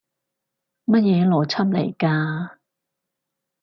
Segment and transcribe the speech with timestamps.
[0.85, 2.57] 乜嘢邏輯嚟㗎？